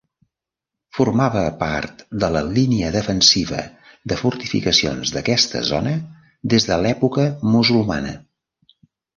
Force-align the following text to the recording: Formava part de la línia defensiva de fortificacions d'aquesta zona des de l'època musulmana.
Formava 0.99 1.41
part 1.63 1.99
de 2.23 2.29
la 2.37 2.41
línia 2.55 2.89
defensiva 2.95 3.61
de 4.13 4.17
fortificacions 4.23 5.13
d'aquesta 5.19 5.63
zona 5.71 5.95
des 6.55 6.67
de 6.73 6.83
l'època 6.87 7.29
musulmana. 7.59 8.17